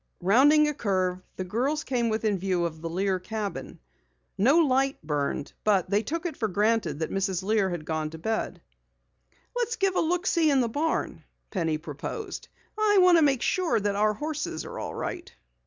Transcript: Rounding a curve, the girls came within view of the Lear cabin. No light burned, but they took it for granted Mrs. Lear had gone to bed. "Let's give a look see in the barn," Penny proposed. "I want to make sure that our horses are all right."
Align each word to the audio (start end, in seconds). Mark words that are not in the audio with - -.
Rounding 0.23 0.67
a 0.67 0.73
curve, 0.73 1.21
the 1.35 1.43
girls 1.43 1.83
came 1.83 2.09
within 2.09 2.39
view 2.39 2.65
of 2.65 2.81
the 2.81 2.89
Lear 2.89 3.19
cabin. 3.19 3.77
No 4.35 4.57
light 4.57 4.99
burned, 5.03 5.53
but 5.63 5.91
they 5.91 6.01
took 6.01 6.25
it 6.25 6.35
for 6.35 6.47
granted 6.47 6.97
Mrs. 6.97 7.43
Lear 7.43 7.69
had 7.69 7.85
gone 7.85 8.09
to 8.09 8.17
bed. 8.17 8.63
"Let's 9.55 9.75
give 9.75 9.95
a 9.95 10.01
look 10.01 10.25
see 10.25 10.49
in 10.49 10.59
the 10.59 10.67
barn," 10.67 11.23
Penny 11.51 11.77
proposed. 11.77 12.47
"I 12.75 12.97
want 12.99 13.19
to 13.19 13.21
make 13.21 13.43
sure 13.43 13.79
that 13.79 13.95
our 13.95 14.15
horses 14.15 14.65
are 14.65 14.79
all 14.79 14.95
right." 14.95 15.31